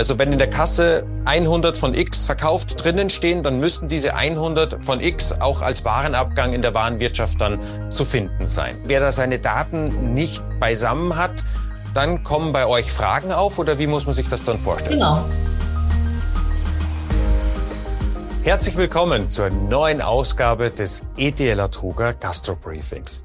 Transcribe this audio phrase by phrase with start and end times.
[0.00, 4.82] Also wenn in der Kasse 100 von X verkauft drinnen stehen, dann müssten diese 100
[4.82, 7.60] von X auch als Warenabgang in der Warenwirtschaft dann
[7.90, 8.78] zu finden sein.
[8.86, 11.44] Wer da seine Daten nicht beisammen hat,
[11.92, 15.00] dann kommen bei euch Fragen auf oder wie muss man sich das dann vorstellen?
[15.00, 15.22] Genau.
[18.42, 23.22] Herzlich willkommen zur neuen Ausgabe des ETL Truger Gastro Briefings.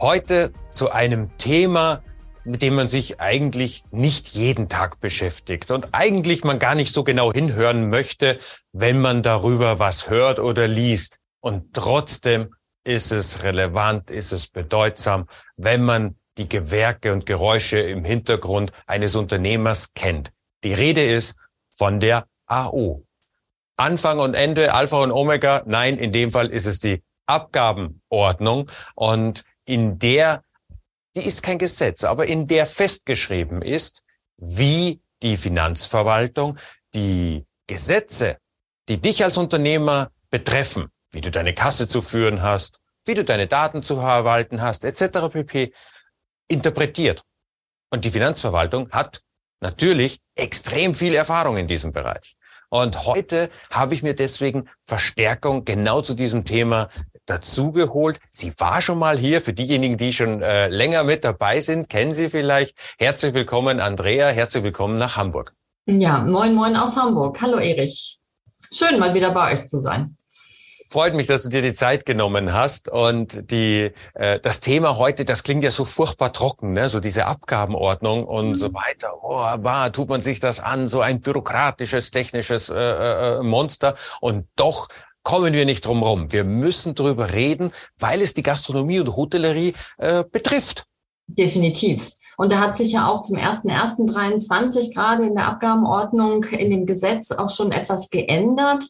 [0.00, 2.00] Heute zu einem Thema,
[2.44, 7.04] mit dem man sich eigentlich nicht jeden Tag beschäftigt und eigentlich man gar nicht so
[7.04, 8.38] genau hinhören möchte,
[8.72, 11.18] wenn man darüber was hört oder liest.
[11.40, 15.26] Und trotzdem ist es relevant, ist es bedeutsam,
[15.56, 20.32] wenn man die Gewerke und Geräusche im Hintergrund eines Unternehmers kennt.
[20.64, 21.36] Die Rede ist
[21.70, 23.04] von der AO.
[23.76, 25.62] Anfang und Ende, Alpha und Omega.
[25.66, 30.42] Nein, in dem Fall ist es die Abgabenordnung und in der
[31.16, 34.02] die ist kein Gesetz, aber in der festgeschrieben ist,
[34.36, 36.58] wie die Finanzverwaltung
[36.92, 38.38] die Gesetze,
[38.88, 43.46] die dich als Unternehmer betreffen, wie du deine Kasse zu führen hast, wie du deine
[43.46, 45.28] Daten zu verwalten hast, etc.
[45.32, 45.72] pp.
[46.48, 47.22] interpretiert.
[47.90, 49.22] Und die Finanzverwaltung hat
[49.60, 52.36] natürlich extrem viel Erfahrung in diesem Bereich.
[52.70, 56.88] Und heute habe ich mir deswegen Verstärkung genau zu diesem Thema
[57.26, 58.18] dazugeholt.
[58.30, 59.40] Sie war schon mal hier.
[59.40, 62.76] Für diejenigen, die schon äh, länger mit dabei sind, kennen Sie vielleicht.
[62.98, 64.28] Herzlich willkommen, Andrea.
[64.28, 65.54] Herzlich willkommen nach Hamburg.
[65.86, 67.40] Ja, moin, moin aus Hamburg.
[67.40, 68.18] Hallo, Erich.
[68.72, 70.16] Schön, mal wieder bei euch zu sein
[70.94, 72.88] freut mich, dass du dir die Zeit genommen hast.
[72.88, 76.88] Und die, äh, das Thema heute, das klingt ja so furchtbar trocken, ne?
[76.88, 78.54] so diese Abgabenordnung und mhm.
[78.54, 79.08] so weiter.
[79.22, 83.94] Oh, bah, tut man sich das an, so ein bürokratisches, technisches äh, äh, Monster.
[84.20, 84.88] Und doch
[85.24, 86.30] kommen wir nicht drum rum.
[86.30, 90.84] Wir müssen drüber reden, weil es die Gastronomie und Hotellerie äh, betrifft.
[91.26, 92.12] Definitiv.
[92.36, 97.30] Und da hat sich ja auch zum 1.1.23 gerade in der Abgabenordnung in dem Gesetz
[97.30, 98.84] auch schon etwas geändert.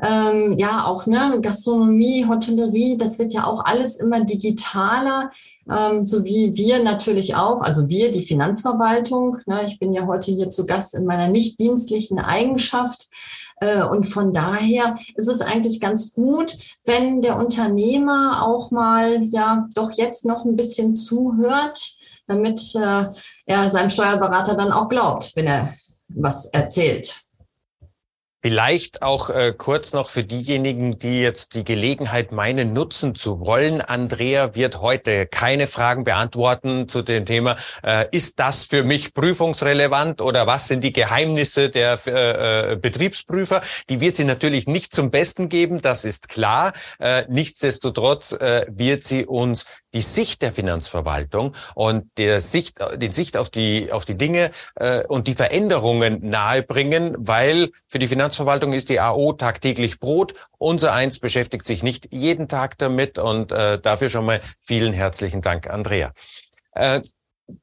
[0.00, 5.32] Ähm, ja, auch ne, Gastronomie, Hotellerie, das wird ja auch alles immer digitaler,
[5.68, 9.38] ähm, so wie wir natürlich auch, also wir, die Finanzverwaltung.
[9.46, 13.08] Ne, ich bin ja heute hier zu Gast in meiner nicht dienstlichen Eigenschaft.
[13.60, 19.68] Äh, und von daher ist es eigentlich ganz gut, wenn der Unternehmer auch mal ja
[19.74, 21.80] doch jetzt noch ein bisschen zuhört,
[22.26, 23.06] damit äh,
[23.46, 25.72] er seinem Steuerberater dann auch glaubt, wenn er
[26.08, 27.27] was erzählt.
[28.40, 33.80] Vielleicht auch äh, kurz noch für diejenigen, die jetzt die Gelegenheit meinen, nutzen zu wollen.
[33.80, 40.20] Andrea wird heute keine Fragen beantworten zu dem Thema, äh, ist das für mich prüfungsrelevant
[40.20, 43.60] oder was sind die Geheimnisse der äh, äh, Betriebsprüfer?
[43.90, 46.74] Die wird sie natürlich nicht zum Besten geben, das ist klar.
[47.00, 53.36] Äh, nichtsdestotrotz äh, wird sie uns die Sicht der Finanzverwaltung und der Sicht, den Sicht
[53.36, 58.88] auf die, auf die Dinge äh, und die Veränderungen nahebringen, weil für die Finanzverwaltung ist
[58.88, 60.34] die AO tagtäglich Brot.
[60.58, 65.40] Unser eins beschäftigt sich nicht jeden Tag damit und äh, dafür schon mal vielen herzlichen
[65.40, 66.12] Dank, Andrea.
[66.72, 67.00] Äh,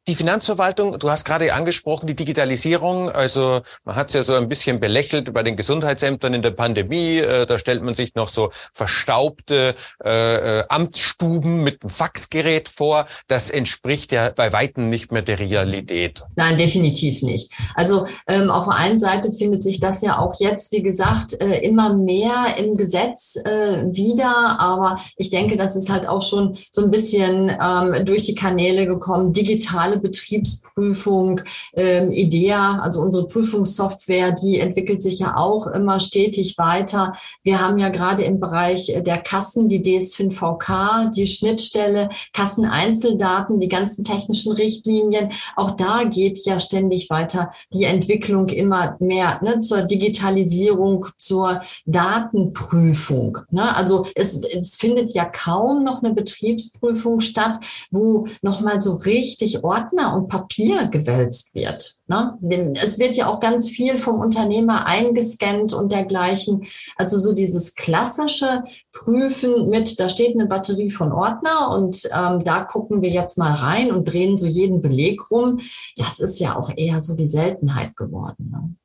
[0.08, 3.12] die Finanzverwaltung, du hast gerade angesprochen, die Digitalisierung.
[3.12, 7.20] Also man hat es ja so ein bisschen belächelt bei den Gesundheitsämtern in der Pandemie.
[7.20, 13.06] Äh, da stellt man sich noch so verstaubte äh, äh, Amtsstuben mit einem Faxgerät vor.
[13.28, 16.24] Das entspricht ja bei weitem nicht mehr der Realität.
[16.36, 17.52] Nein, definitiv nicht.
[17.76, 21.60] Also ähm, auf der einen Seite findet sich das ja auch jetzt, wie gesagt, äh,
[21.60, 24.60] immer mehr im Gesetz äh, wieder.
[24.60, 28.88] Aber ich denke, das ist halt auch schon so ein bisschen ähm, durch die Kanäle
[28.88, 31.42] gekommen, digital digitale Betriebsprüfung,
[31.74, 37.14] ähm, IDEA, also unsere Prüfungssoftware, die entwickelt sich ja auch immer stetig weiter.
[37.44, 44.06] Wir haben ja gerade im Bereich der Kassen die DS5VK, die Schnittstelle, Kasseneinzeldaten, die ganzen
[44.06, 45.32] technischen Richtlinien.
[45.56, 53.40] Auch da geht ja ständig weiter die Entwicklung immer mehr ne, zur Digitalisierung, zur Datenprüfung.
[53.52, 53.76] Ne?
[53.76, 57.60] Also es, es findet ja kaum noch eine Betriebsprüfung statt,
[57.92, 61.96] wo nochmal so richtig Ordner und Papier gewälzt wird.
[62.08, 62.38] Ne?
[62.82, 66.66] Es wird ja auch ganz viel vom Unternehmer eingescannt und dergleichen.
[66.96, 68.64] Also so dieses klassische
[68.94, 73.54] Prüfen mit, da steht eine Batterie von Ordner und ähm, da gucken wir jetzt mal
[73.54, 75.60] rein und drehen so jeden Beleg rum.
[75.98, 78.52] Das ist ja auch eher so die Seltenheit geworden.
[78.52, 78.76] Ne?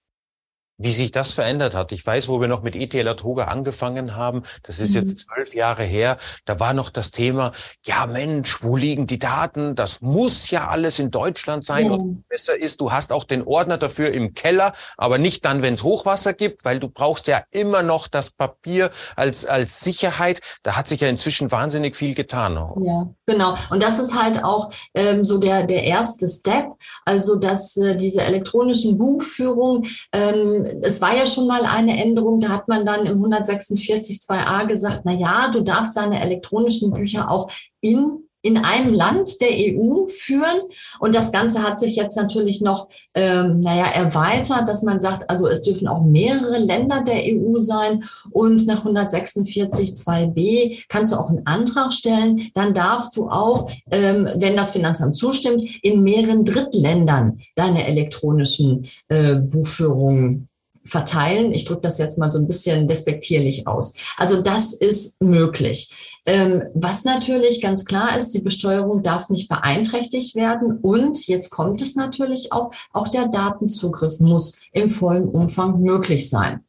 [0.81, 1.93] Wie sich das verändert hat.
[1.93, 5.01] Ich weiß, wo wir noch mit ETL Atoga angefangen haben, das ist mhm.
[5.01, 6.17] jetzt zwölf Jahre her,
[6.47, 7.53] da war noch das Thema,
[7.85, 9.75] ja Mensch, wo liegen die Daten?
[9.75, 11.93] Das muss ja alles in Deutschland sein ja.
[11.93, 15.75] und besser ist, du hast auch den Ordner dafür im Keller, aber nicht dann, wenn
[15.75, 20.41] es Hochwasser gibt, weil du brauchst ja immer noch das Papier als, als Sicherheit.
[20.63, 22.55] Da hat sich ja inzwischen wahnsinnig viel getan.
[22.83, 23.57] Ja, genau.
[23.69, 26.69] Und das ist halt auch ähm, so der, der erste Step,
[27.05, 32.49] also dass äh, diese elektronischen Buchführung, ähm, es war ja schon mal eine Änderung, da
[32.49, 37.51] hat man dann im 146 2a gesagt, na ja, du darfst deine elektronischen Bücher auch
[37.81, 40.61] in in einem Land der EU führen.
[40.99, 45.47] Und das Ganze hat sich jetzt natürlich noch, ähm, naja, erweitert, dass man sagt, also
[45.47, 48.05] es dürfen auch mehrere Länder der EU sein.
[48.31, 52.51] Und nach 146 2b kannst du auch einen Antrag stellen.
[52.55, 59.37] Dann darfst du auch, ähm, wenn das Finanzamt zustimmt, in mehreren Drittländern deine elektronischen äh,
[59.37, 60.50] Buchführungen
[60.85, 61.53] verteilen.
[61.53, 63.95] Ich drücke das jetzt mal so ein bisschen despektierlich aus.
[64.17, 65.93] Also das ist möglich.
[66.27, 70.79] Ähm, was natürlich ganz klar ist, die Besteuerung darf nicht beeinträchtigt werden.
[70.79, 76.65] Und jetzt kommt es natürlich auch, auch der Datenzugriff muss im vollen Umfang möglich sein.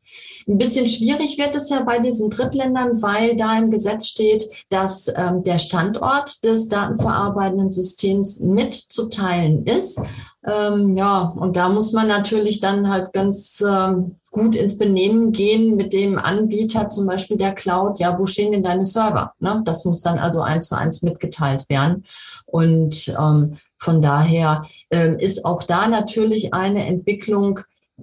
[0.47, 5.07] Ein bisschen schwierig wird es ja bei diesen Drittländern, weil da im Gesetz steht, dass
[5.07, 10.01] ähm, der Standort des datenverarbeitenden Systems mitzuteilen ist.
[10.45, 15.75] Ähm, ja, und da muss man natürlich dann halt ganz ähm, gut ins Benehmen gehen
[15.75, 17.99] mit dem Anbieter, zum Beispiel der Cloud.
[17.99, 19.33] Ja, wo stehen denn deine Server?
[19.39, 19.61] Ne?
[19.65, 22.05] Das muss dann also eins zu eins mitgeteilt werden.
[22.45, 27.59] Und ähm, von daher ähm, ist auch da natürlich eine Entwicklung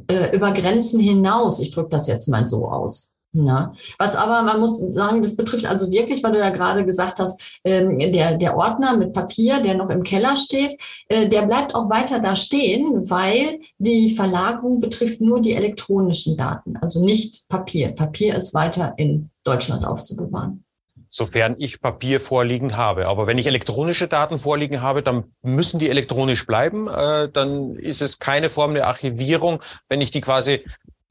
[0.08, 1.60] äh, über Grenzen hinaus.
[1.60, 3.17] Ich drücke das jetzt mal so aus.
[3.32, 3.72] Ja.
[3.98, 7.60] Was aber, man muss sagen, das betrifft also wirklich, weil du ja gerade gesagt hast,
[7.62, 11.90] ähm, der, der Ordner mit Papier, der noch im Keller steht, äh, der bleibt auch
[11.90, 17.90] weiter da stehen, weil die Verlagerung betrifft nur die elektronischen Daten, also nicht Papier.
[17.94, 20.64] Papier ist weiter in Deutschland aufzubewahren
[21.10, 23.06] sofern ich Papier vorliegen habe.
[23.06, 26.86] Aber wenn ich elektronische Daten vorliegen habe, dann müssen die elektronisch bleiben.
[26.86, 30.64] Äh, dann ist es keine Form der Archivierung, wenn ich die quasi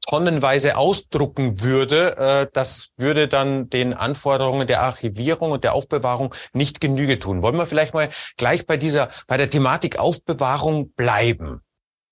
[0.08, 6.80] tonnenweise ausdrucken würde, äh, das würde dann den Anforderungen der Archivierung und der Aufbewahrung nicht
[6.80, 7.42] Genüge tun.
[7.42, 11.60] Wollen wir vielleicht mal gleich bei dieser, bei der Thematik Aufbewahrung bleiben?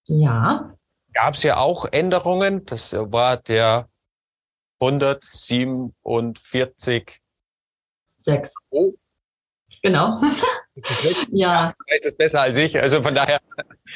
[0.06, 0.74] Ja.
[1.14, 2.66] Gab es ja auch Änderungen.
[2.66, 3.88] Das war der
[4.80, 7.20] 147
[8.20, 8.54] 6.
[8.70, 8.92] Oh.
[9.82, 10.20] Genau.
[11.30, 11.74] ja.
[11.78, 13.40] Du weißt es besser als ich, also von daher.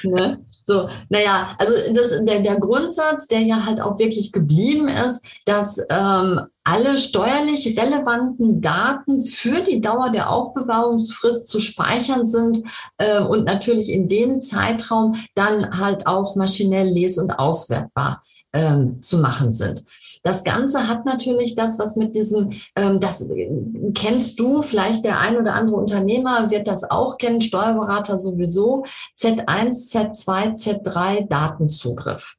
[0.04, 0.44] Ne?
[0.64, 5.78] So, naja, also das, der, der Grundsatz, der ja halt auch wirklich geblieben ist, dass
[5.90, 12.62] ähm, alle steuerlich relevanten Daten für die Dauer der Aufbewahrungsfrist zu speichern sind
[12.98, 18.22] äh, und natürlich in dem Zeitraum dann halt auch maschinell les- und auswertbar
[18.52, 19.84] ähm, zu machen sind.
[20.22, 23.50] Das Ganze hat natürlich das, was mit diesem, ähm, das äh,
[23.94, 28.84] kennst du, vielleicht der ein oder andere Unternehmer wird das auch kennen, Steuerberater sowieso,
[29.18, 32.36] Z1, Z2, Z3 Datenzugriff.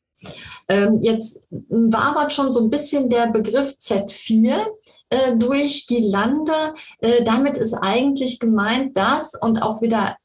[0.69, 4.66] Ähm, jetzt war aber schon so ein bisschen der Begriff Z4
[5.10, 6.54] äh, durch die Lande.
[7.00, 10.18] Äh, damit ist eigentlich gemeint, dass und auch wieder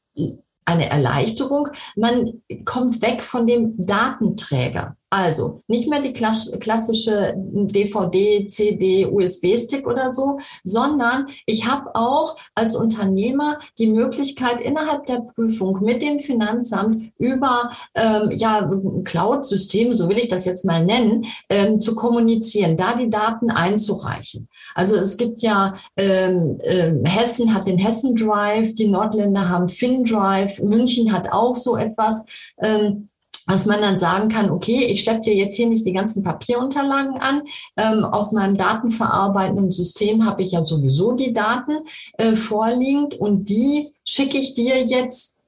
[0.65, 1.69] eine Erleichterung.
[1.95, 4.96] Man kommt weg von dem Datenträger.
[5.09, 12.75] Also nicht mehr die klassische DVD, CD, USB-Stick oder so, sondern ich habe auch als
[12.75, 18.69] Unternehmer die Möglichkeit innerhalb der Prüfung mit dem Finanzamt über ähm, ja,
[19.05, 24.49] Cloud-Systeme, so will ich das jetzt mal nennen, ähm, zu kommunizieren, da die Daten einzureichen.
[24.75, 30.59] Also es gibt ja ähm, äh, Hessen hat den Hessen Drive, die Nordländer haben FinDrive,
[30.59, 32.25] München hat auch so etwas.
[32.61, 33.07] Ähm,
[33.47, 37.19] dass man dann sagen kann, okay, ich schleppe dir jetzt hier nicht die ganzen Papierunterlagen
[37.19, 37.43] an.
[37.77, 41.79] Ähm, aus meinem datenverarbeitenden System habe ich ja sowieso die Daten
[42.17, 45.39] äh, vorliegend und die schicke ich dir jetzt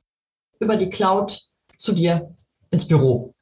[0.60, 1.42] über die Cloud
[1.78, 2.34] zu dir
[2.72, 3.34] ins Büro.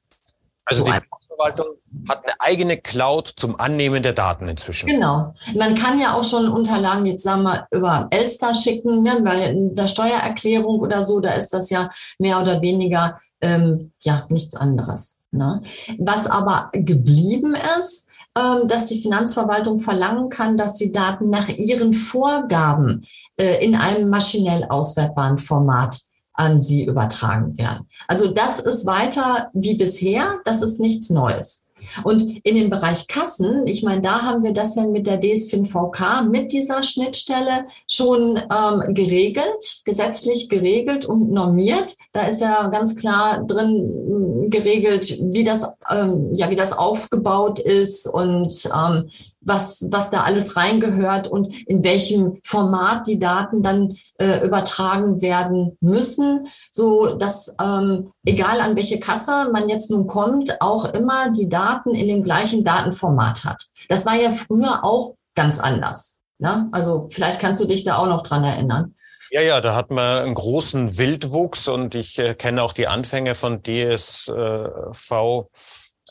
[0.65, 1.67] Also so die Verwaltung
[2.09, 4.87] hat eine eigene Cloud zum Annehmen der Daten inzwischen.
[4.87, 5.33] Genau.
[5.55, 9.87] Man kann ja auch schon Unterlagen jetzt sagen wir über Elster schicken, ne, bei der
[9.87, 15.21] Steuererklärung oder so, da ist das ja mehr oder weniger ähm, ja nichts anderes.
[15.31, 15.61] Ne?
[15.99, 21.93] Was aber geblieben ist, ähm, dass die Finanzverwaltung verlangen kann, dass die Daten nach ihren
[21.93, 23.05] Vorgaben
[23.37, 25.99] äh, in einem maschinell auswertbaren Format
[26.37, 27.87] an sie übertragen werden.
[28.07, 31.67] Also das ist weiter wie bisher, das ist nichts Neues.
[32.03, 35.65] Und in dem Bereich Kassen, ich meine, da haben wir das ja mit der DSFIN
[35.65, 41.95] VK, mit dieser Schnittstelle schon ähm, geregelt, gesetzlich geregelt und normiert.
[42.13, 48.07] Da ist ja ganz klar drin geregelt, wie das, ähm, ja, wie das aufgebaut ist
[48.07, 49.09] und ähm,
[49.47, 55.77] was, was da alles reingehört und in welchem Format die Daten dann äh, übertragen werden
[55.79, 61.49] müssen, so dass ähm, egal an welche Kasse man jetzt nun kommt, auch immer die
[61.49, 63.63] Daten in dem gleichen Datenformat hat.
[63.89, 66.19] Das war ja früher auch ganz anders.
[66.39, 66.67] Ne?
[66.71, 68.95] Also vielleicht kannst du dich da auch noch dran erinnern.
[69.29, 73.35] Ja, ja, da hat man einen großen Wildwuchs und ich äh, kenne auch die Anfänge
[73.35, 74.31] von DSV.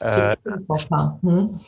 [0.00, 0.36] Äh,
[1.22, 1.60] hm.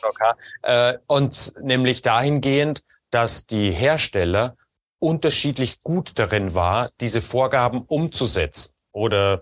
[0.61, 4.55] äh, und nämlich dahingehend, dass die Hersteller
[4.99, 9.41] unterschiedlich gut darin war, diese Vorgaben umzusetzen oder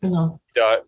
[0.00, 0.40] genau.
[0.54, 0.78] ja,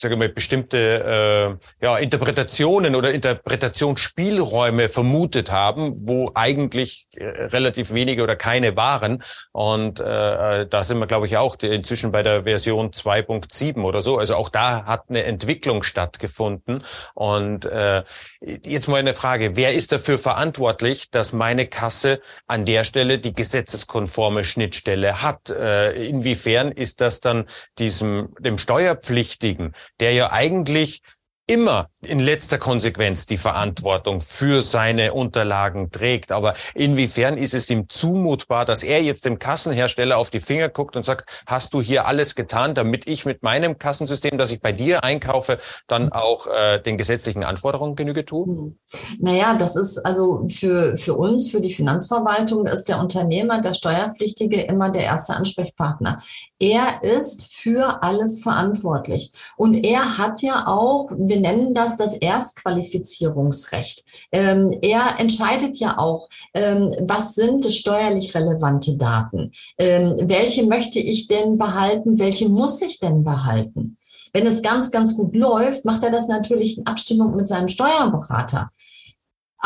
[0.00, 8.22] sage mal, bestimmte äh, ja, Interpretationen oder Interpretationsspielräume vermutet haben, wo eigentlich äh, relativ wenige
[8.22, 9.22] oder keine waren.
[9.52, 14.00] Und äh, äh da sind wir, glaube ich, auch inzwischen bei der Version 2.7 oder
[14.00, 14.18] so.
[14.18, 16.82] Also auch da hat eine Entwicklung stattgefunden.
[17.14, 18.02] Und äh,
[18.40, 23.32] jetzt mal eine Frage, wer ist dafür verantwortlich, dass meine Kasse an der Stelle die
[23.32, 25.50] gesetzeskonforme Schnittstelle hat?
[25.50, 27.46] Äh, inwiefern ist das dann
[27.78, 31.02] diesem dem Steuerpflichtigen der ja eigentlich
[31.46, 36.32] immer in letzter Konsequenz die Verantwortung für seine Unterlagen trägt.
[36.32, 40.96] Aber inwiefern ist es ihm zumutbar, dass er jetzt dem Kassenhersteller auf die Finger guckt
[40.96, 44.72] und sagt, hast du hier alles getan, damit ich mit meinem Kassensystem, das ich bei
[44.72, 48.46] dir einkaufe, dann auch äh, den gesetzlichen Anforderungen Genüge tue?
[48.46, 48.78] Mhm.
[49.20, 54.62] Naja, das ist also für, für uns, für die Finanzverwaltung, ist der Unternehmer, der Steuerpflichtige
[54.62, 56.22] immer der erste Ansprechpartner.
[56.58, 59.32] Er ist für alles verantwortlich.
[59.56, 64.04] Und er hat ja auch, wir nennen das das Erstqualifizierungsrecht.
[64.32, 69.52] Ähm, er entscheidet ja auch, ähm, was sind steuerlich relevante Daten?
[69.78, 72.18] Ähm, welche möchte ich denn behalten?
[72.18, 73.98] Welche muss ich denn behalten?
[74.32, 78.70] Wenn es ganz, ganz gut läuft, macht er das natürlich in Abstimmung mit seinem Steuerberater.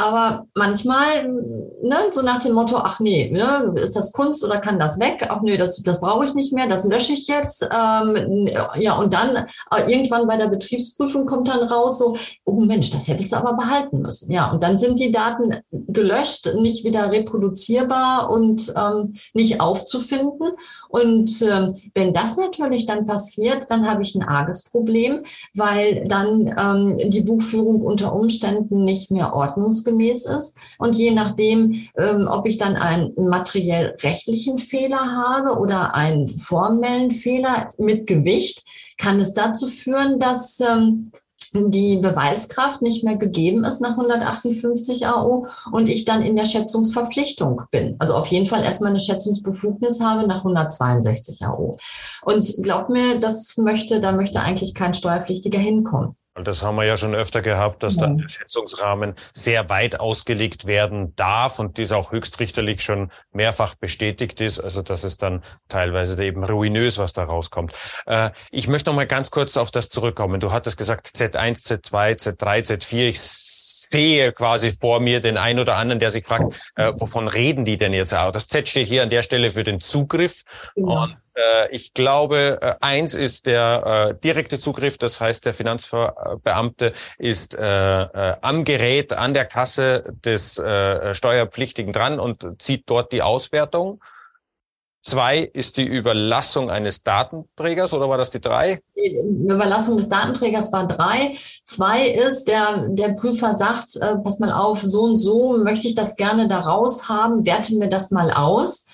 [0.01, 4.79] Aber manchmal, ne, so nach dem Motto, ach nee, ne, ist das Kunst oder kann
[4.79, 5.27] das weg?
[5.29, 7.63] Ach nee, das, das brauche ich nicht mehr, das lösche ich jetzt.
[7.65, 12.91] Ähm, ja, und dann äh, irgendwann bei der Betriebsprüfung kommt dann raus, so, oh Mensch,
[12.91, 14.33] das hättest du aber behalten müssen.
[14.33, 20.53] Ja, und dann sind die Daten gelöscht, nicht wieder reproduzierbar und ähm, nicht aufzufinden.
[20.91, 26.53] Und ähm, wenn das natürlich dann passiert, dann habe ich ein arges Problem, weil dann
[26.59, 30.57] ähm, die Buchführung unter Umständen nicht mehr ordnungsgemäß ist.
[30.79, 37.13] Und je nachdem, ähm, ob ich dann einen materiell rechtlichen Fehler habe oder einen formellen
[37.13, 38.65] Fehler mit Gewicht,
[38.99, 41.13] kann es dazu führen, dass ähm,
[41.53, 47.63] die Beweiskraft nicht mehr gegeben ist nach 158 AO und ich dann in der Schätzungsverpflichtung
[47.71, 47.97] bin.
[47.99, 51.79] Also auf jeden Fall erstmal eine Schätzungsbefugnis habe nach 162 AO.
[52.23, 56.17] Und glaub mir, das möchte, da möchte eigentlich kein Steuerpflichtiger hinkommen.
[56.35, 60.67] Und das haben wir ja schon öfter gehabt, dass dann der Schätzungsrahmen sehr weit ausgelegt
[60.67, 66.23] werden darf und dies auch höchstrichterlich schon mehrfach bestätigt ist, also dass es dann teilweise
[66.23, 67.73] eben ruinös, was da rauskommt.
[68.07, 70.39] Äh, ich möchte noch mal ganz kurz auf das zurückkommen.
[70.39, 73.09] Du hattest gesagt Z1, Z2, Z3, Z4.
[73.09, 73.21] Ich
[73.91, 77.77] sehe quasi vor mir den einen oder anderen, der sich fragt, äh, wovon reden die
[77.77, 78.33] denn jetzt auch?
[78.33, 80.43] Das Z steht hier an der Stelle für den Zugriff.
[80.77, 80.85] Ja.
[80.85, 86.93] Und äh, ich glaube, äh, eins ist der äh, direkte Zugriff, das heißt, der Finanzbeamte
[87.19, 93.13] ist äh, äh, am Gerät, an der Kasse des äh, Steuerpflichtigen dran und zieht dort
[93.13, 94.03] die Auswertung.
[95.03, 98.81] Zwei ist die Überlassung eines Datenträgers oder war das die drei?
[98.97, 99.17] Die
[99.49, 101.37] Überlassung des Datenträgers war drei.
[101.65, 105.95] Zwei ist, der, der Prüfer sagt, äh, pass mal auf, so und so möchte ich
[105.95, 108.89] das gerne da raus haben, werte mir das mal aus.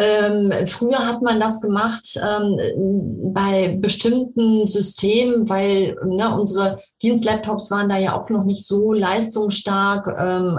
[0.00, 2.58] Ähm, früher hat man das gemacht ähm,
[3.34, 10.06] bei bestimmten Systemen, weil ne, unsere Dienstlaptops waren da ja auch noch nicht so leistungsstark.
[10.18, 10.58] Ähm,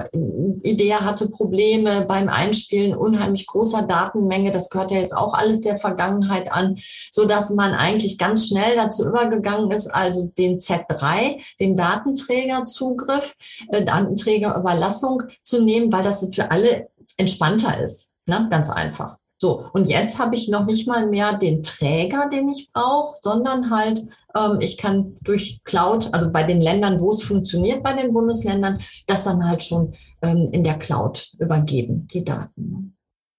[0.64, 4.52] IDEA hatte Probleme beim Einspielen unheimlich großer Datenmenge.
[4.52, 6.78] Das gehört ja jetzt auch alles der Vergangenheit an,
[7.12, 13.36] so dass man eigentlich ganz schnell dazu übergegangen ist, also den Z3, den Datenträgerzugriff,
[13.70, 18.16] äh, Datenträgerüberlassung zu nehmen, weil das für alle entspannter ist.
[18.28, 18.48] Ne?
[18.52, 19.21] Ganz einfach.
[19.44, 23.72] So, und jetzt habe ich noch nicht mal mehr den Träger, den ich brauche, sondern
[23.72, 24.00] halt,
[24.36, 28.82] ähm, ich kann durch Cloud, also bei den Ländern, wo es funktioniert, bei den Bundesländern,
[29.08, 32.70] das dann halt schon ähm, in der Cloud übergeben, die Daten.
[32.70, 32.92] Ne?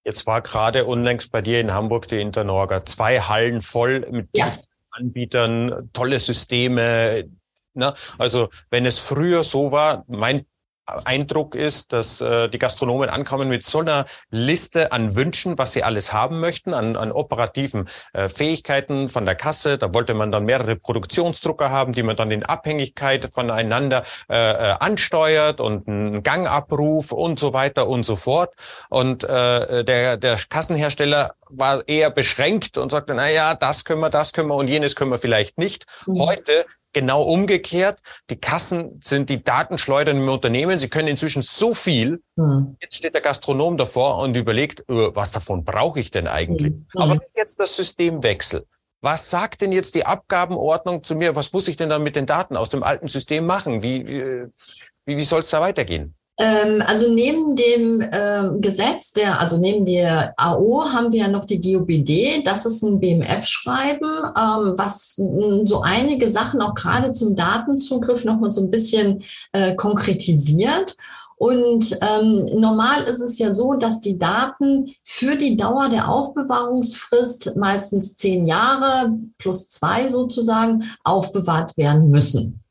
[0.03, 2.83] Jetzt war gerade unlängst bei dir in Hamburg die Internorga.
[2.83, 4.57] Zwei Hallen voll mit ja.
[4.91, 7.29] Anbietern, tolle Systeme.
[7.75, 7.93] Ne?
[8.17, 10.45] Also wenn es früher so war, mein
[10.85, 15.83] Eindruck ist, dass äh, die Gastronomen ankommen mit so einer Liste an Wünschen, was sie
[15.83, 19.77] alles haben möchten, an, an operativen äh, Fähigkeiten von der Kasse.
[19.77, 24.75] Da wollte man dann mehrere Produktionsdrucker haben, die man dann in Abhängigkeit voneinander äh, äh,
[24.79, 28.53] ansteuert und einen Gangabruf und so weiter und so fort.
[28.89, 34.09] Und äh, der, der Kassenhersteller war eher beschränkt und sagte, na ja, das können wir,
[34.09, 35.85] das können wir und jenes können wir vielleicht nicht.
[36.07, 36.19] Mhm.
[36.19, 37.99] Heute genau umgekehrt.
[38.29, 40.79] Die Kassen sind die Datenschleudern im Unternehmen.
[40.79, 42.21] Sie können inzwischen so viel.
[42.35, 42.77] Mhm.
[42.79, 46.73] Jetzt steht der Gastronom davor und überlegt, oh, was davon brauche ich denn eigentlich?
[46.73, 46.85] Mhm.
[46.95, 48.65] Aber jetzt das Systemwechsel.
[49.01, 51.35] Was sagt denn jetzt die Abgabenordnung zu mir?
[51.35, 53.83] Was muss ich denn dann mit den Daten aus dem alten System machen?
[53.83, 56.15] Wie, wie, wie soll es da weitergehen?
[56.39, 61.45] Ähm, also neben dem ähm, Gesetz, der, also neben der AO haben wir ja noch
[61.45, 62.43] die GOBD.
[62.43, 68.49] Das ist ein BMF-Schreiben, ähm, was mh, so einige Sachen auch gerade zum Datenzugriff nochmal
[68.49, 70.95] so ein bisschen äh, konkretisiert.
[71.35, 77.57] Und ähm, normal ist es ja so, dass die Daten für die Dauer der Aufbewahrungsfrist,
[77.57, 82.62] meistens zehn Jahre plus zwei sozusagen, aufbewahrt werden müssen.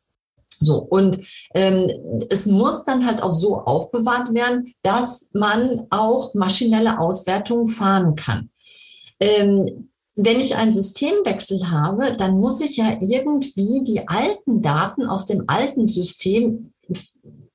[0.63, 1.19] So, und
[1.55, 1.91] ähm,
[2.31, 8.51] es muss dann halt auch so aufbewahrt werden, dass man auch maschinelle Auswertungen fahren kann.
[9.21, 15.27] Ähm, wenn ich einen Systemwechsel habe, dann muss ich ja irgendwie die alten Daten aus
[15.27, 16.73] dem alten System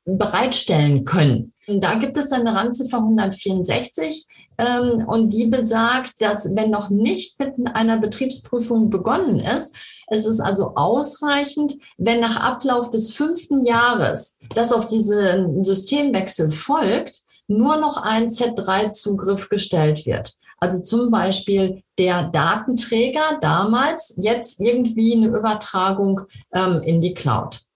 [0.05, 1.53] bereitstellen können.
[1.67, 7.39] Und da gibt es eine Randziffer 164 ähm, und die besagt, dass wenn noch nicht
[7.39, 9.75] mit einer Betriebsprüfung begonnen ist,
[10.07, 17.19] es ist also ausreichend, wenn nach Ablauf des fünften Jahres, das auf diesen Systemwechsel folgt,
[17.47, 20.35] nur noch ein Z3-Zugriff gestellt wird.
[20.59, 26.21] Also zum Beispiel der Datenträger damals jetzt irgendwie eine Übertragung
[26.53, 27.66] ähm, in die Cloud.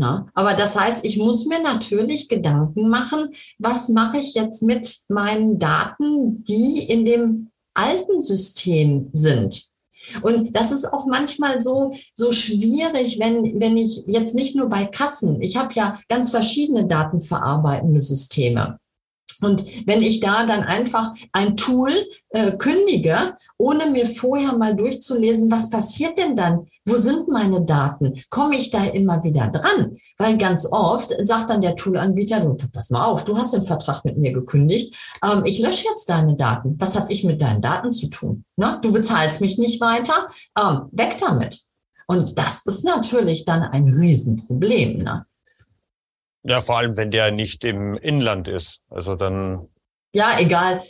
[0.00, 4.90] Na, aber das heißt, ich muss mir natürlich Gedanken machen, was mache ich jetzt mit
[5.10, 9.66] meinen Daten, die in dem alten System sind.
[10.22, 14.86] Und das ist auch manchmal so, so schwierig, wenn, wenn ich jetzt nicht nur bei
[14.86, 18.78] Kassen, ich habe ja ganz verschiedene datenverarbeitende Systeme.
[19.40, 21.92] Und wenn ich da dann einfach ein Tool
[22.30, 26.66] äh, kündige, ohne mir vorher mal durchzulesen, was passiert denn dann?
[26.84, 28.22] Wo sind meine Daten?
[28.30, 29.96] Komme ich da immer wieder dran?
[30.18, 34.04] Weil ganz oft sagt dann der Toolanbieter, du, pass mal auf, du hast den Vertrag
[34.04, 36.76] mit mir gekündigt, ähm, ich lösche jetzt deine Daten.
[36.78, 38.44] Was habe ich mit deinen Daten zu tun?
[38.56, 38.78] Ne?
[38.82, 40.28] Du bezahlst mich nicht weiter,
[40.58, 41.60] ähm, weg damit.
[42.06, 44.98] Und das ist natürlich dann ein Riesenproblem.
[44.98, 45.26] Ne?
[46.42, 48.80] Ja, vor allem, wenn der nicht im Inland ist.
[48.88, 49.68] Also dann.
[50.12, 50.82] Ja, egal.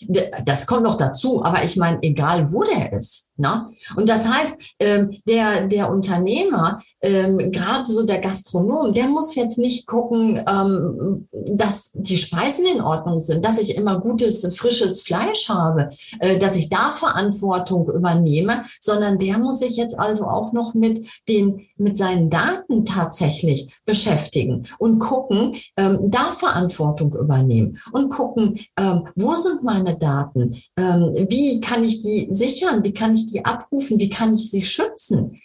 [0.44, 1.44] Das kommt noch dazu.
[1.44, 3.30] Aber ich meine, egal wo der ist.
[3.40, 3.70] Ne?
[3.96, 9.56] Und das heißt, ähm, der, der Unternehmer, ähm, gerade so der Gastronom, der muss jetzt
[9.56, 15.48] nicht gucken, ähm, dass die Speisen in Ordnung sind, dass ich immer gutes, frisches Fleisch
[15.48, 20.74] habe, äh, dass ich da Verantwortung übernehme, sondern der muss sich jetzt also auch noch
[20.74, 28.60] mit den, mit seinen Daten tatsächlich beschäftigen und gucken, ähm, da Verantwortung übernehmen und gucken,
[28.78, 30.60] ähm, wo sind meine Daten?
[30.76, 32.84] Ähm, wie kann ich die sichern?
[32.84, 33.98] Wie kann ich die abrufen?
[33.98, 35.40] Wie kann ich sie schützen?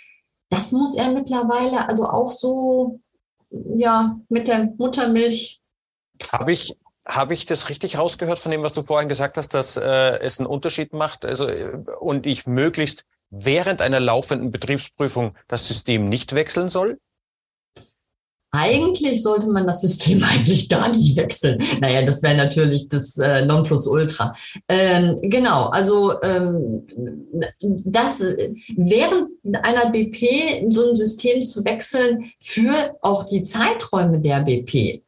[0.49, 2.99] Das muss er mittlerweile also auch so,
[3.49, 5.61] ja, mit der Muttermilch.
[6.31, 9.77] Habe ich, habe ich das richtig rausgehört von dem, was du vorhin gesagt hast, dass
[9.77, 15.67] äh, es einen Unterschied macht also, äh, und ich möglichst während einer laufenden Betriebsprüfung das
[15.67, 16.99] System nicht wechseln soll?
[18.55, 21.61] Eigentlich sollte man das System eigentlich gar nicht wechseln.
[21.81, 24.35] Naja, das wäre natürlich das äh, Nonplusultra.
[24.67, 26.87] Ähm, genau, also ähm,
[27.85, 28.19] das
[28.75, 29.29] während
[29.63, 35.04] einer BP so ein System zu wechseln für auch die Zeiträume der BP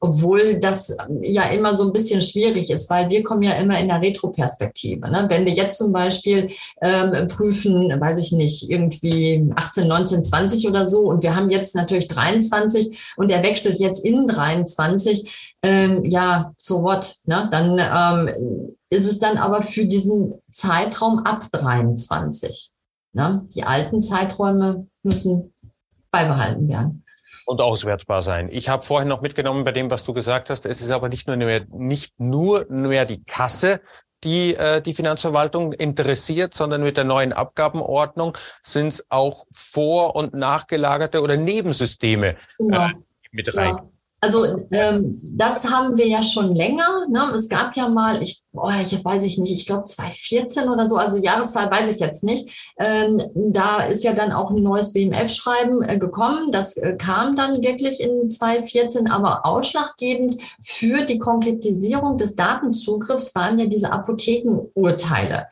[0.00, 3.88] obwohl das ja immer so ein bisschen schwierig ist, weil wir kommen ja immer in
[3.88, 5.08] der Retroperspektive.
[5.10, 5.26] Ne?
[5.28, 6.50] Wenn wir jetzt zum Beispiel
[6.82, 11.74] ähm, prüfen, weiß ich nicht, irgendwie 18, 19, 20 oder so und wir haben jetzt
[11.74, 17.16] natürlich 23 und der wechselt jetzt in 23, ähm, ja, so what?
[17.24, 17.48] Ne?
[17.50, 22.70] Dann ähm, ist es dann aber für diesen Zeitraum ab 23.
[23.12, 23.46] Ne?
[23.54, 25.52] Die alten Zeiträume müssen
[26.10, 27.05] beibehalten werden
[27.46, 28.48] und auswertbar sein.
[28.50, 30.66] Ich habe vorhin noch mitgenommen bei dem, was du gesagt hast.
[30.66, 33.80] Es ist aber nicht nur mehr, nicht nur mehr die Kasse,
[34.24, 40.34] die äh, die Finanzverwaltung interessiert, sondern mit der neuen Abgabenordnung sind es auch vor- und
[40.34, 42.86] nachgelagerte oder Nebensysteme genau.
[42.86, 42.92] äh,
[43.30, 43.76] mit rein.
[43.76, 43.88] Ja.
[44.26, 47.06] Also ähm, das haben wir ja schon länger.
[47.08, 47.32] Ne?
[47.36, 50.96] Es gab ja mal, ich, oh, ich weiß ich nicht, ich glaube 2014 oder so,
[50.96, 52.48] also Jahreszahl weiß ich jetzt nicht.
[52.80, 56.50] Ähm, da ist ja dann auch ein neues BMF-Schreiben äh, gekommen.
[56.50, 63.60] Das äh, kam dann wirklich in 2014, aber ausschlaggebend für die Konkretisierung des Datenzugriffs waren
[63.60, 65.46] ja diese Apothekenurteile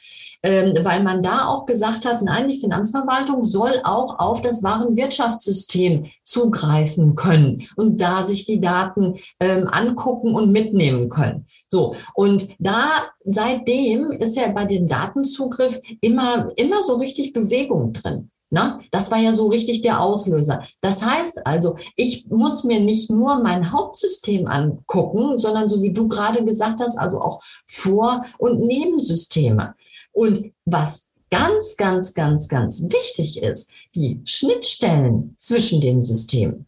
[0.44, 7.14] weil man da auch gesagt hat, nein, die Finanzverwaltung soll auch auf das Warenwirtschaftssystem zugreifen
[7.14, 11.46] können und da sich die Daten ähm, angucken und mitnehmen können.
[11.68, 12.90] So, und da
[13.24, 18.30] seitdem ist ja bei dem Datenzugriff immer, immer so richtig Bewegung drin.
[18.50, 20.62] Na, das war ja so richtig der Auslöser.
[20.80, 26.07] Das heißt also, ich muss mir nicht nur mein Hauptsystem angucken, sondern so wie du
[26.07, 29.74] gerade gesagt hast, also auch Vor- und Nebensysteme.
[30.14, 36.66] Und was ganz, ganz, ganz, ganz wichtig ist, die Schnittstellen zwischen den Systemen.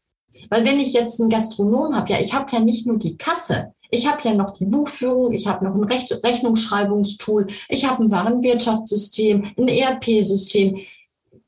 [0.50, 3.72] Weil wenn ich jetzt einen Gastronom habe, ja, ich habe ja nicht nur die Kasse,
[3.90, 8.10] ich habe ja noch die Buchführung, ich habe noch ein Rech Rechnungsschreibungstool, ich habe ein
[8.10, 10.78] Warenwirtschaftssystem, ein ERP-System.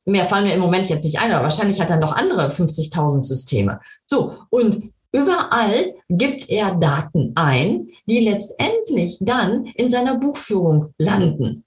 [0.05, 3.25] Mehr fallen mir im Moment jetzt nicht ein, aber wahrscheinlich hat er noch andere 50.000
[3.25, 3.81] Systeme.
[4.07, 11.65] So, und überall gibt er Daten ein, die letztendlich dann in seiner Buchführung landen.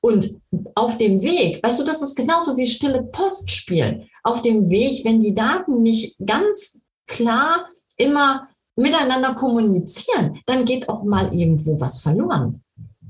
[0.00, 0.38] Und
[0.74, 4.08] auf dem Weg, weißt du, das ist genauso wie stille Post spielen.
[4.22, 11.04] Auf dem Weg, wenn die Daten nicht ganz klar immer miteinander kommunizieren, dann geht auch
[11.04, 12.63] mal irgendwo was verloren.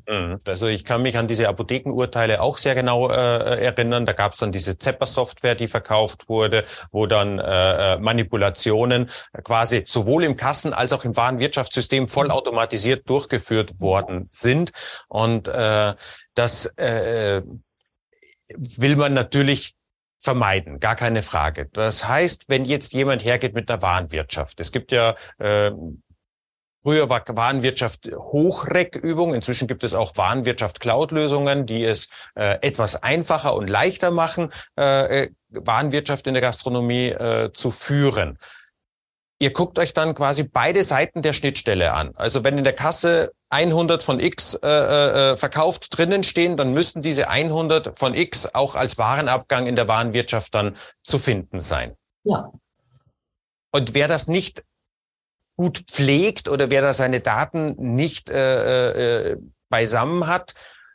[0.06, 0.40] Mhm.
[0.44, 4.04] Also ich kann mich an diese Apothekenurteile auch sehr genau äh, erinnern.
[4.04, 9.10] Da gab es dann diese Zepper-Software, die verkauft wurde, wo dann äh, äh, Manipulationen
[9.42, 14.72] quasi sowohl im Kassen- als auch im Warenwirtschaftssystem vollautomatisiert durchgeführt worden sind.
[15.08, 15.94] Und äh,
[16.34, 17.42] das äh,
[18.48, 19.74] will man natürlich
[20.18, 21.68] vermeiden, gar keine Frage.
[21.72, 25.70] Das heißt, wenn jetzt jemand hergeht mit einer Warenwirtschaft, es gibt ja äh,
[26.84, 29.32] Früher war Warenwirtschaft Hochreckübung.
[29.32, 35.22] Inzwischen gibt es auch Warenwirtschaft Cloud-Lösungen, die es äh, etwas einfacher und leichter machen, äh,
[35.22, 38.38] äh Warenwirtschaft in der Gastronomie äh, zu führen.
[39.38, 42.12] Ihr guckt euch dann quasi beide Seiten der Schnittstelle an.
[42.16, 46.72] Also wenn in der Kasse 100 von X äh, äh, äh, verkauft drinnen stehen, dann
[46.72, 51.96] müssten diese 100 von X auch als Warenabgang in der Warenwirtschaft dann zu finden sein.
[52.24, 52.52] Ja.
[53.72, 54.62] Und wer das nicht
[55.56, 59.36] gut pflegt oder wer da seine Daten nicht äh, äh,
[59.68, 60.54] beisammen hat,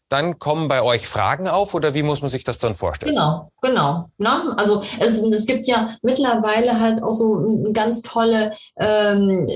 [0.09, 3.13] dann kommen bei euch Fragen auf oder wie muss man sich das dann vorstellen?
[3.13, 4.09] Genau, genau.
[4.17, 4.55] Ne?
[4.57, 9.47] Also es, es gibt ja mittlerweile halt auch so ganz tolle ähm,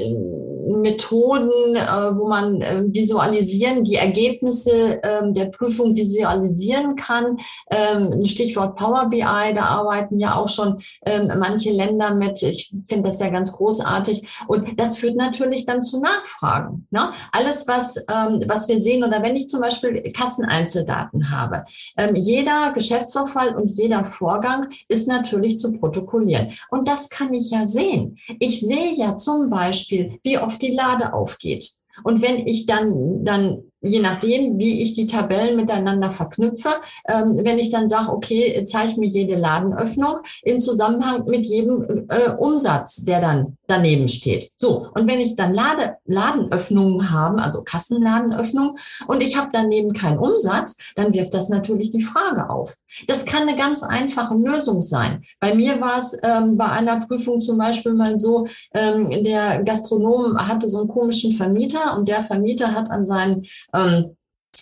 [0.67, 7.37] Methoden, äh, wo man äh, visualisieren, die Ergebnisse ähm, der Prüfung visualisieren kann.
[7.69, 12.41] Ähm, Stichwort Power BI, da arbeiten ja auch schon ähm, manche Länder mit.
[12.43, 14.27] Ich finde das ja ganz großartig.
[14.47, 16.87] Und das führt natürlich dann zu Nachfragen.
[16.91, 17.11] Ne?
[17.31, 21.65] Alles, was, ähm, was wir sehen, oder wenn ich zum Beispiel Kasseneinzeldaten habe,
[21.97, 26.53] ähm, jeder Geschäftsvorfall und jeder Vorgang ist natürlich zu protokollieren.
[26.69, 28.17] Und das kann ich ja sehen.
[28.39, 31.71] Ich sehe ja zum Beispiel, wie oft die Lade aufgeht.
[32.03, 36.69] Und wenn ich dann, dann je nachdem, wie ich die Tabellen miteinander verknüpfe,
[37.07, 42.31] ähm, wenn ich dann sage, okay, zeige mir jede Ladenöffnung in Zusammenhang mit jedem äh,
[42.37, 44.51] Umsatz, der dann daneben steht.
[44.57, 50.19] So, und wenn ich dann Lade, Ladenöffnungen habe, also Kassenladenöffnungen, und ich habe daneben keinen
[50.19, 52.75] Umsatz, dann wirft das natürlich die Frage auf.
[53.07, 55.23] Das kann eine ganz einfache Lösung sein.
[55.39, 60.37] Bei mir war es ähm, bei einer Prüfung zum Beispiel mal so, ähm, der Gastronom
[60.37, 64.15] hatte so einen komischen Vermieter und der Vermieter hat an seinen ähm,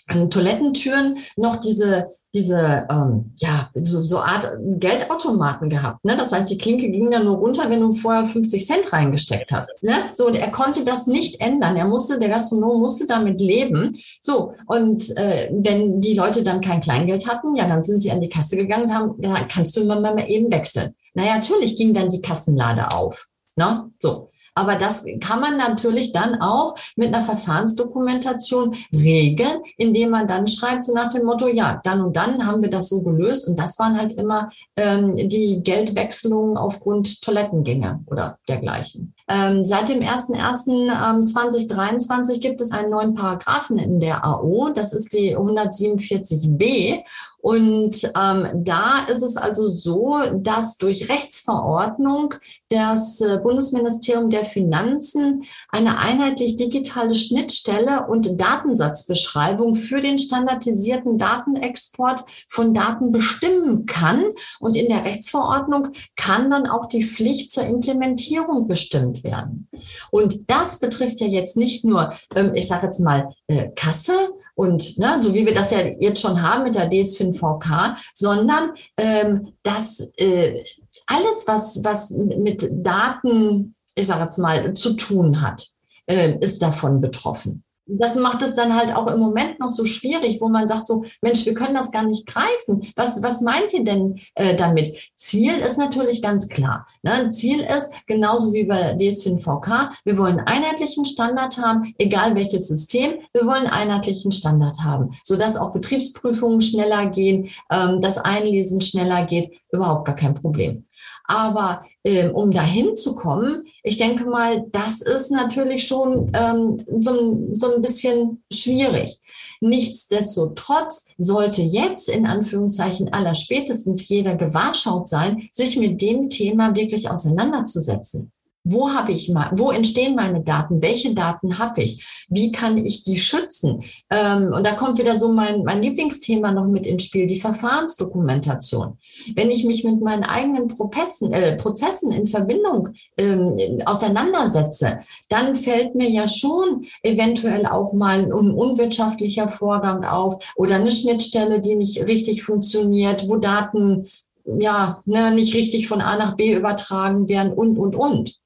[0.08, 6.04] an Toilettentüren noch diese diese ähm, ja so, so Art Geldautomaten gehabt.
[6.06, 6.16] Ne?
[6.16, 9.84] Das heißt, die Klinke ging dann nur runter, wenn du vorher 50 Cent reingesteckt hast.
[9.84, 9.94] Ne?
[10.14, 11.76] So, und er konnte das nicht ändern.
[11.76, 13.98] Er musste, der Gastronom musste damit leben.
[14.22, 18.22] So, und äh, wenn die Leute dann kein Kleingeld hatten, ja, dann sind sie an
[18.22, 20.96] die Kasse gegangen und haben, ja, kannst du immer mal eben wechseln.
[21.14, 23.28] Naja, natürlich ging dann die Kassenlade auf.
[23.56, 23.92] Ne?
[24.00, 24.31] So.
[24.54, 30.84] Aber das kann man natürlich dann auch mit einer Verfahrensdokumentation regeln, indem man dann schreibt,
[30.84, 33.48] so nach dem Motto, ja, dann und dann haben wir das so gelöst.
[33.48, 39.14] Und das waren halt immer ähm, die Geldwechselungen aufgrund Toilettengänge oder dergleichen.
[39.32, 44.72] Ähm, seit dem 01.01.2023 ähm, gibt es einen neuen Paragraphen in der AO.
[44.76, 47.06] Das ist die 147b.
[47.42, 52.36] Und ähm, da ist es also so, dass durch Rechtsverordnung
[52.70, 62.26] das äh, Bundesministerium der Finanzen eine einheitlich digitale Schnittstelle und Datensatzbeschreibung für den standardisierten Datenexport
[62.48, 64.24] von Daten bestimmen kann.
[64.60, 69.68] Und in der Rechtsverordnung kann dann auch die Pflicht zur Implementierung bestimmt gestellt werden.
[70.12, 74.14] Und das betrifft ja jetzt nicht nur, ähm, ich sage jetzt mal, äh, Kasse
[74.56, 79.54] und ne, so wie wir das ja jetzt schon haben mit der DSFIN-VK, sondern ähm,
[79.64, 80.64] dass äh,
[81.08, 85.68] alles, was, was mit Daten, ich sage jetzt mal, zu tun hat,
[86.06, 90.40] äh, ist davon betroffen das macht es dann halt auch im Moment noch so schwierig,
[90.40, 92.88] wo man sagt so, Mensch, wir können das gar nicht greifen.
[92.96, 94.96] Was, was meint ihr denn äh, damit?
[95.16, 96.88] Ziel ist natürlich ganz klar.
[97.04, 97.32] Ne?
[97.32, 103.16] Ziel ist, genauso wie bei DSFIN VK, wir wollen einheitlichen Standard haben, egal welches System,
[103.34, 109.52] wir wollen einheitlichen Standard haben, sodass auch Betriebsprüfungen schneller gehen, ähm, das Einlesen schneller geht,
[109.72, 110.86] überhaupt gar kein Problem.
[111.26, 117.48] Aber ähm, um dahin zu kommen, ich denke mal, das ist natürlich schon ähm, so,
[117.54, 119.20] so ein bisschen schwierig.
[119.62, 127.10] Nichtsdestotrotz sollte jetzt in Anführungszeichen aller spätestens jeder gewarschaut sein, sich mit dem Thema wirklich
[127.10, 128.32] auseinanderzusetzen.
[128.64, 130.82] Wo habe ich mal, wo entstehen meine Daten?
[130.82, 132.26] Welche Daten habe ich?
[132.30, 133.84] Wie kann ich die schützen?
[134.12, 139.00] Ähm, und da kommt wieder so mein, mein Lieblingsthema noch mit ins Spiel, die Verfahrensdokumentation.
[139.36, 145.96] Wenn ich mich mit meinen eigenen Prozessen, äh, Prozessen in Verbindung ähm, auseinandersetze, dann fällt
[145.96, 152.06] mir ja schon eventuell auch mal ein unwirtschaftlicher Vorgang auf oder eine Schnittstelle, die nicht
[152.06, 154.08] richtig funktioniert, wo Daten
[154.46, 158.41] ja ne, nicht richtig von A nach B übertragen werden und, und, und.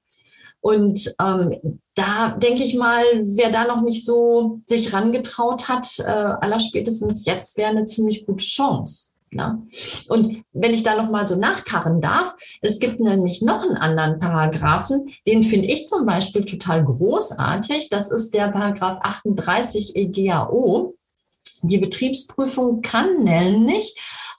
[0.66, 6.10] Und ähm, da denke ich mal, wer da noch nicht so sich rangetraut hat, äh,
[6.10, 9.12] allerspätestens jetzt wäre eine ziemlich gute Chance.
[9.30, 9.62] Ja.
[10.08, 14.18] Und wenn ich da noch mal so nachkarren darf, es gibt nämlich noch einen anderen
[14.18, 17.90] Paragraphen, den finde ich zum Beispiel total großartig.
[17.90, 20.96] Das ist der Paragraph 38 EGAO.
[21.62, 23.96] Die Betriebsprüfung kann nämlich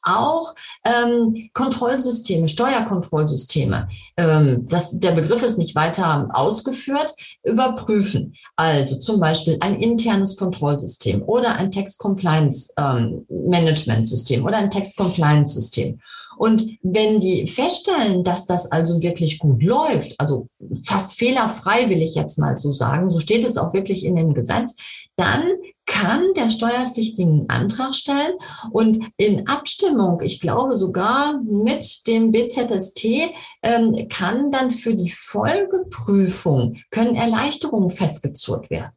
[0.06, 7.14] auch ähm, Kontrollsysteme, Steuerkontrollsysteme, ähm, das, der Begriff ist nicht weiter ausgeführt,
[7.44, 8.34] überprüfen.
[8.56, 14.70] Also zum Beispiel ein internes Kontrollsystem oder ein Text Compliance ähm, Management System oder ein
[14.70, 16.00] Text Compliance System.
[16.36, 20.48] Und wenn die feststellen, dass das also wirklich gut läuft, also
[20.84, 24.34] fast fehlerfrei will ich jetzt mal so sagen, so steht es auch wirklich in dem
[24.34, 24.76] Gesetz,
[25.16, 25.42] dann
[25.86, 28.34] kann der Steuerpflichtige einen Antrag stellen
[28.72, 36.76] und in Abstimmung, ich glaube sogar mit dem BZST, ähm, kann dann für die Folgeprüfung
[36.90, 38.92] können Erleichterungen festgezurrt werden.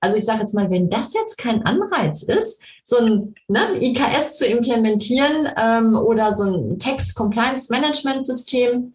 [0.00, 4.38] Also ich sage jetzt mal, wenn das jetzt kein Anreiz ist, so ein ne, IKS
[4.38, 8.94] zu implementieren ähm, oder so ein Text Compliance Management System,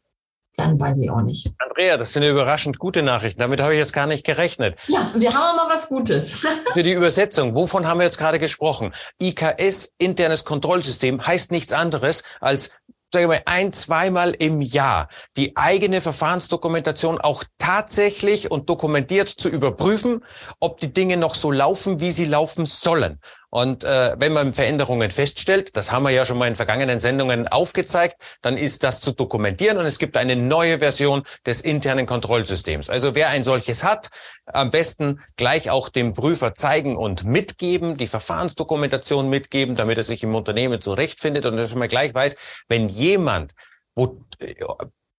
[0.57, 1.53] dann weiß ich auch nicht.
[1.59, 3.39] Andrea, das sind überraschend gute Nachrichten.
[3.39, 4.77] Damit habe ich jetzt gar nicht gerechnet.
[4.87, 6.33] Ja, wir haben mal was Gutes.
[6.73, 8.91] Für die Übersetzung, wovon haben wir jetzt gerade gesprochen?
[9.21, 12.71] IKS, internes Kontrollsystem, heißt nichts anderes als
[13.13, 19.47] sage ich mal, ein, zweimal im Jahr die eigene Verfahrensdokumentation auch tatsächlich und dokumentiert zu
[19.47, 20.25] überprüfen,
[20.59, 23.21] ob die Dinge noch so laufen, wie sie laufen sollen.
[23.57, 27.47] Und äh, wenn man Veränderungen feststellt, das haben wir ja schon mal in vergangenen Sendungen
[27.47, 32.87] aufgezeigt, dann ist das zu dokumentieren und es gibt eine neue Version des internen Kontrollsystems.
[32.87, 34.11] Also wer ein solches hat,
[34.45, 40.21] am besten gleich auch dem Prüfer zeigen und mitgeben, die Verfahrensdokumentation mitgeben, damit er sich
[40.21, 42.35] im Unternehmen zurechtfindet und dass man gleich weiß,
[42.67, 43.53] wenn jemand,
[43.95, 44.53] wo, äh,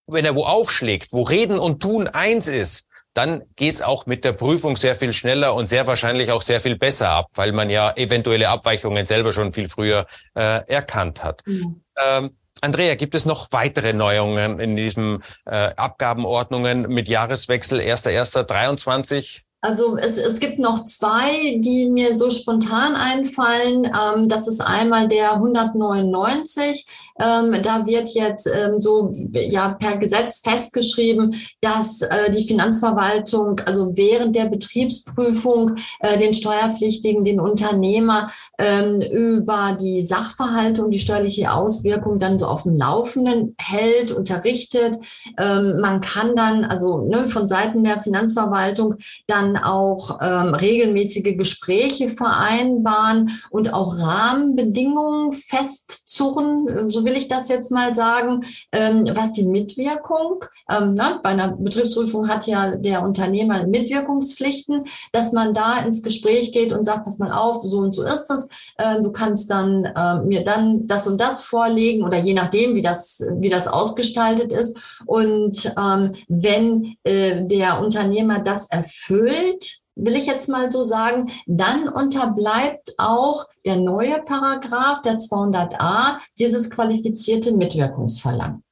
[0.07, 4.33] wenn er wo aufschlägt, wo Reden und Tun eins ist, dann geht's auch mit der
[4.33, 7.93] Prüfung sehr viel schneller und sehr wahrscheinlich auch sehr viel besser ab, weil man ja
[7.97, 11.43] eventuelle Abweichungen selber schon viel früher äh, erkannt hat.
[11.47, 11.83] Mhm.
[12.07, 19.43] Ähm, Andrea, gibt es noch weitere Neuerungen in diesem äh, Abgabenordnungen mit Jahreswechsel 1.1.23?
[19.61, 23.87] Also es, es gibt noch zwei, die mir so spontan einfallen.
[23.87, 26.87] Ähm, das ist einmal der 199.
[27.21, 33.97] Ähm, da wird jetzt ähm, so ja per Gesetz festgeschrieben, dass äh, die Finanzverwaltung also
[33.97, 41.53] während der Betriebsprüfung äh, den Steuerpflichtigen, den Unternehmer ähm, über die Sachverhalte und die steuerliche
[41.53, 44.99] Auswirkung dann so auf dem Laufenden hält, unterrichtet.
[45.39, 52.09] Ähm, man kann dann also ne, von Seiten der Finanzverwaltung dann auch ähm, regelmäßige Gespräche
[52.09, 59.47] vereinbaren und auch Rahmenbedingungen festzurren, so will ich das jetzt mal sagen, ähm, was die
[59.47, 66.03] Mitwirkung, ähm, na, bei einer Betriebsprüfung hat ja der Unternehmer Mitwirkungspflichten, dass man da ins
[66.03, 69.51] Gespräch geht und sagt, pass mal auf, so und so ist es, äh, du kannst
[69.51, 73.67] dann äh, mir dann das und das vorlegen oder je nachdem, wie das, wie das
[73.67, 74.79] ausgestaltet ist.
[75.07, 81.89] Und ähm, wenn äh, der Unternehmer das erfüllt, will ich jetzt mal so sagen, dann
[81.89, 88.63] unterbleibt auch der neue Paragraph, der 200a, dieses qualifizierte Mitwirkungsverlangen.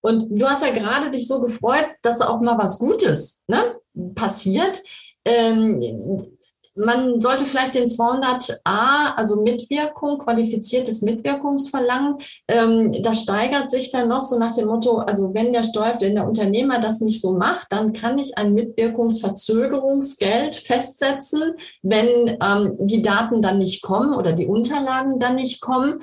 [0.00, 3.76] Und du hast ja gerade dich so gefreut, dass auch mal was Gutes ne,
[4.14, 4.80] passiert.
[5.24, 6.35] Ähm,
[6.76, 14.22] man sollte vielleicht den 200a, also Mitwirkung, qualifiziertes Mitwirkungsverlangen, ähm, das steigert sich dann noch
[14.22, 17.66] so nach dem Motto, also wenn der Steuer, wenn der Unternehmer das nicht so macht,
[17.70, 24.46] dann kann ich ein Mitwirkungsverzögerungsgeld festsetzen, wenn ähm, die Daten dann nicht kommen oder die
[24.46, 26.00] Unterlagen dann nicht kommen.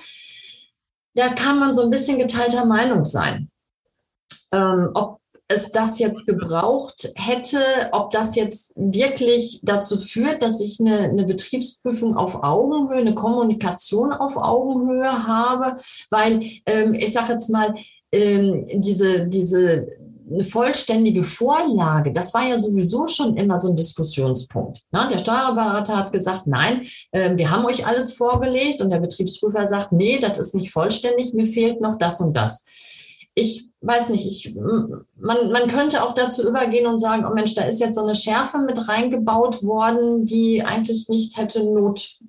[1.15, 3.51] Da kann man so ein bisschen geteilter Meinung sein.
[4.51, 7.59] Ähm, ob es das jetzt gebraucht hätte,
[7.91, 14.11] ob das jetzt wirklich dazu führt, dass ich eine, eine Betriebsprüfung auf Augenhöhe, eine Kommunikation
[14.13, 15.77] auf Augenhöhe habe,
[16.09, 17.75] weil ähm, ich sage jetzt mal,
[18.11, 19.87] ähm, diese, diese
[20.31, 24.81] eine vollständige Vorlage, das war ja sowieso schon immer so ein Diskussionspunkt.
[24.91, 25.07] Ne?
[25.11, 29.91] Der Steuerberater hat gesagt, nein, äh, wir haben euch alles vorgelegt und der Betriebsprüfer sagt,
[29.91, 32.65] nee, das ist nicht vollständig, mir fehlt noch das und das
[33.35, 37.63] ich weiß nicht, ich, man, man könnte auch dazu übergehen und sagen, oh Mensch, da
[37.63, 42.19] ist jetzt so eine Schärfe mit reingebaut worden, die eigentlich nicht hätte Not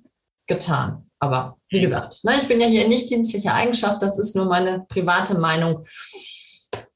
[0.47, 1.09] getan.
[1.19, 4.45] Aber wie gesagt, ne, ich bin ja hier in nicht dienstlicher Eigenschaft, das ist nur
[4.45, 5.85] meine private Meinung.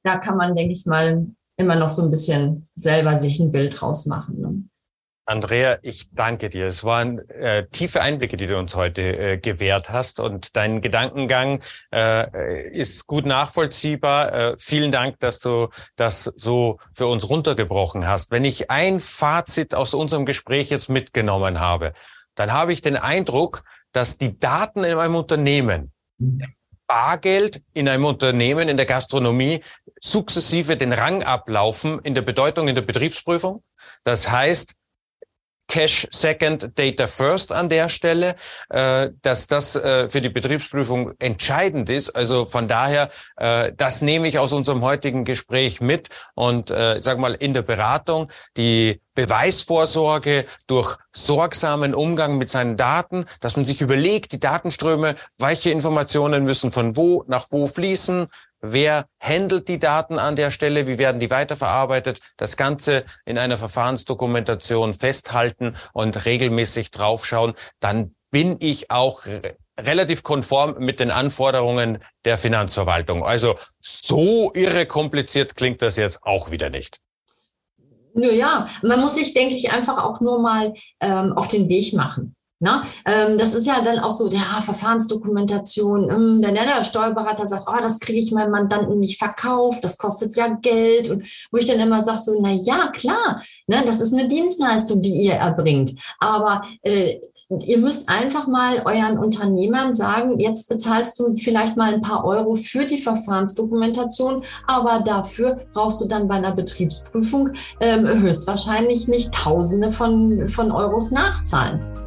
[0.04, 3.80] Da kann man, denke ich mal, immer noch so ein bisschen selber sich ein Bild
[3.80, 4.41] draus machen.
[4.41, 4.63] Ne?
[5.30, 6.65] Andrea, ich danke dir.
[6.65, 11.62] Es waren äh, tiefe Einblicke, die du uns heute äh, gewährt hast und dein Gedankengang
[11.94, 14.34] äh, ist gut nachvollziehbar.
[14.34, 18.32] Äh, vielen Dank, dass du das so für uns runtergebrochen hast.
[18.32, 21.94] Wenn ich ein Fazit aus unserem Gespräch jetzt mitgenommen habe,
[22.34, 25.92] dann habe ich den Eindruck, dass die Daten in einem Unternehmen,
[26.88, 29.62] Bargeld in einem Unternehmen in der Gastronomie
[30.00, 33.62] sukzessive den Rang ablaufen in der Bedeutung in der Betriebsprüfung.
[34.04, 34.74] Das heißt,
[35.69, 38.36] Cash Second, Data First an der Stelle,
[38.69, 42.10] äh, dass das äh, für die Betriebsprüfung entscheidend ist.
[42.10, 47.19] Also von daher, äh, das nehme ich aus unserem heutigen Gespräch mit und äh, sag
[47.19, 53.82] mal in der Beratung die Beweisvorsorge durch sorgsamen Umgang mit seinen Daten, dass man sich
[53.82, 58.27] überlegt, die Datenströme, welche Informationen müssen von wo nach wo fließen,
[58.62, 60.88] Wer handelt die Daten an der Stelle?
[60.88, 62.19] Wie werden die weiterverarbeitet?
[62.38, 67.54] Das Ganze in einer Verfahrensdokumentation festhalten und regelmäßig draufschauen.
[67.80, 69.22] Dann bin ich auch
[69.80, 73.24] relativ konform mit den Anforderungen der Finanzverwaltung.
[73.24, 77.00] Also so irre kompliziert klingt das jetzt auch wieder nicht.
[78.13, 82.36] Naja, man muss sich, denke ich, einfach auch nur mal ähm, auf den Weg machen.
[82.62, 86.12] Na, ähm, das ist ja dann auch so, ja, Verfahrensdokumentation.
[86.12, 90.36] Ähm, der, der Steuerberater sagt, oh, das kriege ich meinem Mandanten nicht verkauft, das kostet
[90.36, 91.10] ja Geld.
[91.10, 95.02] Und wo ich dann immer sage, so, na ja, klar, ne, das ist eine Dienstleistung,
[95.02, 95.95] die ihr erbringt.
[96.19, 97.19] Aber äh,
[97.65, 102.58] ihr müsst einfach mal euren Unternehmern sagen, jetzt bezahlst du vielleicht mal ein paar Euro
[102.58, 109.93] für die Verfahrensdokumentation, aber dafür brauchst du dann bei einer Betriebsprüfung ähm, höchstwahrscheinlich nicht Tausende
[109.93, 111.99] von, von Euros nachzahlen.